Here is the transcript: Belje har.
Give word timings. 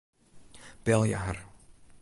Belje 0.85 1.15
har. 1.17 1.37